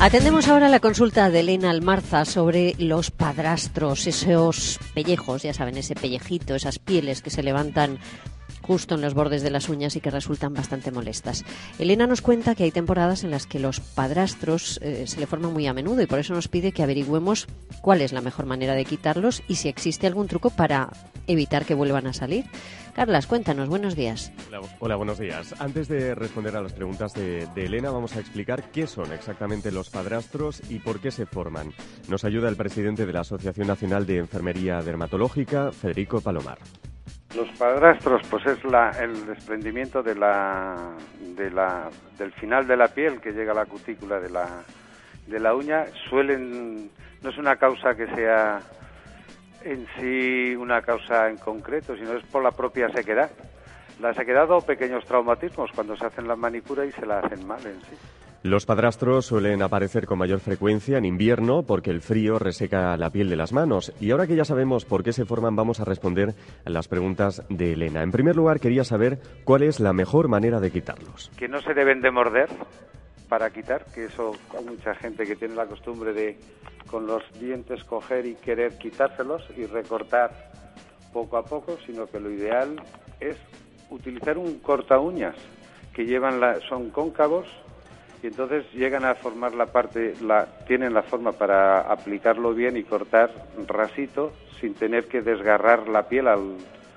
Atendemos 0.00 0.46
ahora 0.46 0.68
la 0.68 0.78
consulta 0.78 1.28
de 1.28 1.40
Elena 1.40 1.70
Almarza 1.70 2.24
sobre 2.24 2.76
los 2.78 3.10
padrastros, 3.10 4.06
esos 4.06 4.78
pellejos, 4.94 5.42
ya 5.42 5.52
saben, 5.52 5.76
ese 5.76 5.96
pellejito, 5.96 6.54
esas 6.54 6.78
pieles 6.78 7.20
que 7.20 7.30
se 7.30 7.42
levantan 7.42 7.98
justo 8.62 8.94
en 8.94 9.00
los 9.00 9.14
bordes 9.14 9.42
de 9.42 9.50
las 9.50 9.68
uñas 9.68 9.96
y 9.96 10.00
que 10.00 10.10
resultan 10.10 10.54
bastante 10.54 10.90
molestas. 10.90 11.44
Elena 11.78 12.06
nos 12.06 12.22
cuenta 12.22 12.54
que 12.54 12.64
hay 12.64 12.70
temporadas 12.70 13.24
en 13.24 13.30
las 13.30 13.46
que 13.46 13.58
los 13.58 13.80
padrastros 13.80 14.78
eh, 14.82 15.06
se 15.06 15.20
le 15.20 15.26
forman 15.26 15.52
muy 15.52 15.66
a 15.66 15.74
menudo 15.74 16.02
y 16.02 16.06
por 16.06 16.18
eso 16.18 16.34
nos 16.34 16.48
pide 16.48 16.72
que 16.72 16.82
averigüemos 16.82 17.46
cuál 17.82 18.00
es 18.00 18.12
la 18.12 18.20
mejor 18.20 18.46
manera 18.46 18.74
de 18.74 18.84
quitarlos 18.84 19.42
y 19.48 19.56
si 19.56 19.68
existe 19.68 20.06
algún 20.06 20.28
truco 20.28 20.50
para 20.50 20.90
evitar 21.26 21.64
que 21.64 21.74
vuelvan 21.74 22.06
a 22.06 22.12
salir. 22.12 22.46
Carlas, 22.94 23.28
cuéntanos, 23.28 23.68
buenos 23.68 23.94
días. 23.94 24.32
Hola, 24.80 24.96
buenos 24.96 25.20
días. 25.20 25.54
Antes 25.60 25.86
de 25.86 26.16
responder 26.16 26.56
a 26.56 26.62
las 26.62 26.72
preguntas 26.72 27.12
de, 27.12 27.46
de, 27.54 27.66
Elena, 27.66 27.90
vamos 27.90 28.16
a 28.16 28.20
explicar 28.20 28.72
qué 28.72 28.88
son 28.88 29.12
exactamente 29.12 29.70
los 29.70 29.88
padrastros 29.88 30.62
y 30.68 30.80
por 30.80 31.00
qué 31.00 31.12
se 31.12 31.24
forman. 31.24 31.72
Nos 32.08 32.24
ayuda 32.24 32.48
el 32.48 32.56
presidente 32.56 33.06
de 33.06 33.12
la 33.12 33.20
Asociación 33.20 33.68
Nacional 33.68 34.04
de 34.04 34.18
Enfermería 34.18 34.82
Dermatológica, 34.82 35.70
Federico 35.70 36.20
Palomar. 36.20 36.58
Los 37.36 37.48
padrastros, 37.58 38.22
pues 38.30 38.46
es 38.46 38.64
la, 38.64 38.90
el 39.02 39.26
desprendimiento 39.26 40.02
de 40.02 40.14
la, 40.14 40.94
de 41.20 41.50
la, 41.50 41.90
del 42.16 42.32
final 42.32 42.66
de 42.66 42.76
la 42.76 42.88
piel 42.88 43.20
que 43.20 43.32
llega 43.32 43.52
a 43.52 43.54
la 43.54 43.66
cutícula 43.66 44.18
de 44.18 44.30
la, 44.30 44.46
de 45.26 45.38
la 45.38 45.54
uña. 45.54 45.84
Suelen, 46.08 46.90
no 47.22 47.30
es 47.30 47.36
una 47.36 47.56
causa 47.56 47.94
que 47.94 48.06
sea 48.14 48.60
en 49.62 49.86
sí 49.98 50.56
una 50.56 50.80
causa 50.80 51.28
en 51.28 51.36
concreto, 51.36 51.96
sino 51.96 52.14
es 52.14 52.24
por 52.24 52.42
la 52.42 52.52
propia 52.52 52.88
sequedad. 52.90 53.30
La 54.00 54.14
sequedad 54.14 54.50
o 54.50 54.60
pequeños 54.60 55.04
traumatismos 55.04 55.70
cuando 55.72 55.96
se 55.96 56.06
hacen 56.06 56.28
la 56.28 56.36
manicura 56.36 56.86
y 56.86 56.92
se 56.92 57.04
la 57.04 57.18
hacen 57.18 57.46
mal 57.46 57.64
en 57.66 57.80
sí. 57.82 57.96
Los 58.44 58.66
padrastros 58.66 59.26
suelen 59.26 59.62
aparecer 59.62 60.06
con 60.06 60.18
mayor 60.18 60.38
frecuencia 60.38 60.96
en 60.96 61.04
invierno 61.04 61.64
porque 61.64 61.90
el 61.90 62.00
frío 62.00 62.38
reseca 62.38 62.96
la 62.96 63.10
piel 63.10 63.28
de 63.28 63.34
las 63.34 63.52
manos. 63.52 63.92
Y 64.00 64.12
ahora 64.12 64.28
que 64.28 64.36
ya 64.36 64.44
sabemos 64.44 64.84
por 64.84 65.02
qué 65.02 65.12
se 65.12 65.24
forman, 65.24 65.56
vamos 65.56 65.80
a 65.80 65.84
responder 65.84 66.34
a 66.64 66.70
las 66.70 66.86
preguntas 66.86 67.42
de 67.48 67.72
Elena. 67.72 68.04
En 68.04 68.12
primer 68.12 68.36
lugar, 68.36 68.60
quería 68.60 68.84
saber 68.84 69.18
cuál 69.42 69.64
es 69.64 69.80
la 69.80 69.92
mejor 69.92 70.28
manera 70.28 70.60
de 70.60 70.70
quitarlos. 70.70 71.32
Que 71.36 71.48
no 71.48 71.60
se 71.60 71.74
deben 71.74 72.00
de 72.00 72.12
morder 72.12 72.48
para 73.28 73.50
quitar, 73.50 73.84
que 73.92 74.04
eso 74.04 74.32
hay 74.56 74.64
mucha 74.64 74.94
gente 74.94 75.26
que 75.26 75.34
tiene 75.34 75.56
la 75.56 75.66
costumbre 75.66 76.12
de 76.12 76.38
con 76.88 77.08
los 77.08 77.22
dientes 77.40 77.82
coger 77.84 78.24
y 78.24 78.36
querer 78.36 78.78
quitárselos 78.78 79.42
y 79.56 79.66
recortar 79.66 80.30
poco 81.12 81.36
a 81.36 81.44
poco, 81.44 81.76
sino 81.84 82.06
que 82.06 82.20
lo 82.20 82.30
ideal 82.30 82.80
es 83.18 83.36
utilizar 83.90 84.38
un 84.38 84.60
corta 84.60 85.00
uñas 85.00 85.34
que 85.92 86.06
llevan 86.06 86.40
la, 86.40 86.60
son 86.68 86.90
cóncavos 86.90 87.46
y 88.22 88.26
entonces 88.26 88.64
llegan 88.72 89.04
a 89.04 89.14
formar 89.14 89.54
la 89.54 89.66
parte, 89.66 90.14
la, 90.22 90.46
tienen 90.66 90.94
la 90.94 91.02
forma 91.02 91.32
para 91.32 91.80
aplicarlo 91.80 92.52
bien 92.54 92.76
y 92.76 92.82
cortar 92.82 93.30
rasito 93.66 94.32
sin 94.60 94.74
tener 94.74 95.06
que 95.06 95.22
desgarrar 95.22 95.88
la 95.88 96.08
piel, 96.08 96.26
al, 96.26 96.56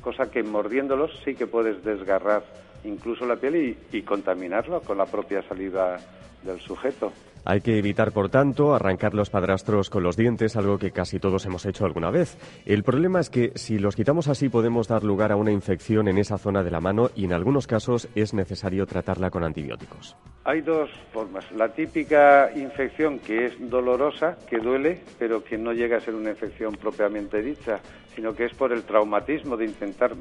cosa 0.00 0.30
que 0.30 0.42
mordiéndolos 0.42 1.10
sí 1.24 1.34
que 1.34 1.46
puedes 1.46 1.84
desgarrar 1.84 2.42
incluso 2.84 3.26
la 3.26 3.36
piel 3.36 3.56
y, 3.56 3.96
y 3.96 4.02
contaminarlo 4.02 4.80
con 4.80 4.98
la 4.98 5.06
propia 5.06 5.42
salida 5.42 5.98
del 6.42 6.60
sujeto. 6.60 7.12
Hay 7.44 7.60
que 7.60 7.76
evitar, 7.76 8.12
por 8.12 8.28
tanto, 8.28 8.72
arrancar 8.72 9.14
los 9.14 9.28
padrastros 9.28 9.90
con 9.90 10.04
los 10.04 10.16
dientes, 10.16 10.56
algo 10.56 10.78
que 10.78 10.92
casi 10.92 11.18
todos 11.18 11.44
hemos 11.44 11.66
hecho 11.66 11.84
alguna 11.84 12.10
vez. 12.10 12.38
El 12.66 12.84
problema 12.84 13.18
es 13.18 13.30
que 13.30 13.50
si 13.56 13.78
los 13.80 13.96
quitamos 13.96 14.28
así 14.28 14.48
podemos 14.48 14.86
dar 14.86 15.02
lugar 15.02 15.32
a 15.32 15.36
una 15.36 15.50
infección 15.50 16.06
en 16.06 16.18
esa 16.18 16.38
zona 16.38 16.62
de 16.62 16.70
la 16.70 16.80
mano 16.80 17.10
y 17.16 17.24
en 17.24 17.32
algunos 17.32 17.66
casos 17.66 18.08
es 18.14 18.32
necesario 18.32 18.86
tratarla 18.86 19.30
con 19.30 19.42
antibióticos. 19.42 20.16
Hay 20.44 20.60
dos 20.60 20.88
formas. 21.12 21.50
La 21.52 21.68
típica 21.70 22.50
infección 22.54 23.18
que 23.18 23.46
es 23.46 23.70
dolorosa, 23.70 24.36
que 24.48 24.58
duele, 24.58 25.00
pero 25.18 25.42
que 25.42 25.58
no 25.58 25.72
llega 25.72 25.96
a 25.96 26.00
ser 26.00 26.14
una 26.14 26.30
infección 26.30 26.76
propiamente 26.76 27.42
dicha, 27.42 27.80
sino 28.14 28.34
que 28.34 28.44
es 28.44 28.54
por 28.54 28.72
el 28.72 28.84
traumatismo 28.84 29.56
de 29.56 29.64
intentar 29.64 30.12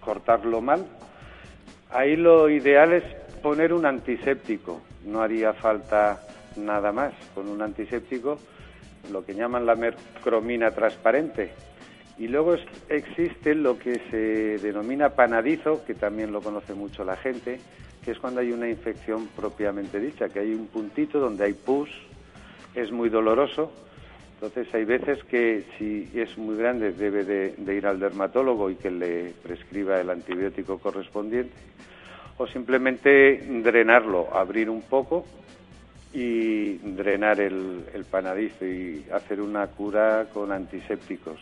cortarlo 0.00 0.60
mal. 0.60 0.84
Ahí 1.96 2.14
lo 2.14 2.50
ideal 2.50 2.92
es 2.92 3.04
poner 3.42 3.72
un 3.72 3.86
antiséptico. 3.86 4.82
No 5.06 5.22
haría 5.22 5.54
falta 5.54 6.20
nada 6.56 6.92
más. 6.92 7.14
Con 7.34 7.48
un 7.48 7.62
antiséptico, 7.62 8.38
lo 9.10 9.24
que 9.24 9.32
llaman 9.32 9.64
la 9.64 9.76
mercromina 9.76 10.72
transparente. 10.72 11.52
Y 12.18 12.28
luego 12.28 12.54
existe 12.90 13.54
lo 13.54 13.78
que 13.78 13.98
se 14.10 14.58
denomina 14.58 15.08
panadizo, 15.08 15.86
que 15.86 15.94
también 15.94 16.32
lo 16.32 16.42
conoce 16.42 16.74
mucho 16.74 17.02
la 17.02 17.16
gente, 17.16 17.60
que 18.04 18.10
es 18.10 18.18
cuando 18.18 18.42
hay 18.42 18.52
una 18.52 18.68
infección 18.68 19.28
propiamente 19.28 19.98
dicha, 19.98 20.28
que 20.28 20.40
hay 20.40 20.52
un 20.52 20.66
puntito 20.66 21.18
donde 21.18 21.44
hay 21.44 21.54
pus, 21.54 21.88
es 22.74 22.92
muy 22.92 23.08
doloroso. 23.08 23.72
Entonces 24.36 24.72
hay 24.74 24.84
veces 24.84 25.24
que 25.24 25.64
si 25.78 26.10
es 26.14 26.36
muy 26.36 26.56
grande 26.56 26.92
debe 26.92 27.24
de, 27.24 27.54
de 27.56 27.74
ir 27.74 27.86
al 27.86 27.98
dermatólogo 27.98 28.70
y 28.70 28.76
que 28.76 28.90
le 28.90 29.32
prescriba 29.42 29.98
el 29.98 30.10
antibiótico 30.10 30.78
correspondiente 30.78 31.54
o 32.36 32.46
simplemente 32.46 33.38
drenarlo, 33.62 34.28
abrir 34.36 34.68
un 34.68 34.82
poco 34.82 35.24
y 36.12 36.74
drenar 36.78 37.40
el, 37.40 37.84
el 37.94 38.04
panadizo 38.04 38.66
y 38.66 39.06
hacer 39.10 39.40
una 39.40 39.66
cura 39.68 40.26
con 40.32 40.52
antisépticos. 40.52 41.40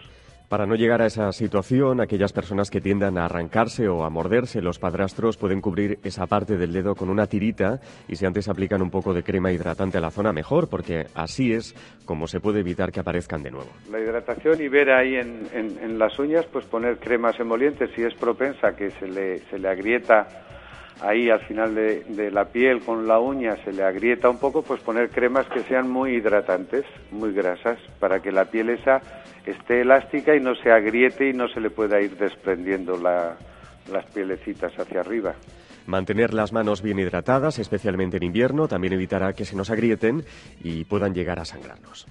Para 0.54 0.66
no 0.66 0.76
llegar 0.76 1.02
a 1.02 1.06
esa 1.06 1.32
situación, 1.32 2.00
aquellas 2.00 2.32
personas 2.32 2.70
que 2.70 2.80
tiendan 2.80 3.18
a 3.18 3.24
arrancarse 3.24 3.88
o 3.88 4.04
a 4.04 4.08
morderse 4.08 4.62
los 4.62 4.78
padrastros 4.78 5.36
pueden 5.36 5.60
cubrir 5.60 5.98
esa 6.04 6.28
parte 6.28 6.56
del 6.56 6.72
dedo 6.72 6.94
con 6.94 7.10
una 7.10 7.26
tirita 7.26 7.80
y 8.06 8.14
si 8.14 8.24
antes 8.24 8.48
aplican 8.48 8.80
un 8.80 8.88
poco 8.88 9.12
de 9.12 9.24
crema 9.24 9.50
hidratante 9.50 9.98
a 9.98 10.00
la 10.00 10.12
zona 10.12 10.32
mejor, 10.32 10.68
porque 10.70 11.08
así 11.16 11.52
es 11.52 11.74
como 12.04 12.28
se 12.28 12.38
puede 12.38 12.60
evitar 12.60 12.92
que 12.92 13.00
aparezcan 13.00 13.42
de 13.42 13.50
nuevo. 13.50 13.68
La 13.90 13.98
hidratación 13.98 14.62
y 14.62 14.68
ver 14.68 14.92
ahí 14.92 15.16
en, 15.16 15.98
las 15.98 16.16
uñas, 16.20 16.46
pues 16.46 16.64
poner 16.66 16.98
cremas 16.98 17.40
emolientes 17.40 17.90
si 17.96 18.04
es 18.04 18.14
propensa 18.14 18.76
que 18.76 18.92
se 18.92 19.08
le, 19.08 19.40
se 19.50 19.58
le 19.58 19.68
agrieta 19.68 20.28
ahí 21.00 21.30
al 21.30 21.40
final 21.40 21.74
de, 21.74 22.30
la 22.30 22.46
piel 22.46 22.80
con 22.80 23.06
la 23.06 23.18
uña 23.18 23.56
se 23.64 23.72
le 23.72 23.82
agrieta 23.82 24.28
un 24.28 24.38
poco, 24.38 24.62
pues 24.62 24.80
poner 24.80 25.10
cremas 25.10 25.46
que 25.48 25.60
sean 25.60 25.90
muy 25.90 26.16
hidratantes, 26.16 26.84
muy 27.10 27.32
grasas, 27.32 27.78
para 27.98 28.20
que 28.20 28.32
la 28.32 28.46
piel 28.46 28.70
esa 28.70 29.00
esté 29.44 29.82
elástica 29.82 30.34
y 30.34 30.40
no 30.40 30.54
se 30.54 30.70
agriete 30.70 31.28
y 31.28 31.32
no 31.32 31.48
se 31.48 31.60
le 31.60 31.70
pueda 31.70 32.00
ir 32.00 32.16
desprendiendo 32.16 32.96
la, 32.96 33.36
las 33.92 34.04
pielecitas 34.06 34.72
hacia 34.78 35.00
arriba. 35.00 35.34
Mantener 35.86 36.32
las 36.32 36.52
manos 36.52 36.80
bien 36.80 36.98
hidratadas, 36.98 37.58
especialmente 37.58 38.16
en 38.16 38.22
invierno, 38.22 38.68
también 38.68 38.94
evitará 38.94 39.34
que 39.34 39.44
se 39.44 39.54
nos 39.54 39.70
agrieten 39.70 40.24
y 40.62 40.84
puedan 40.84 41.12
llegar 41.12 41.38
a 41.38 41.44
sangrarnos. 41.44 42.06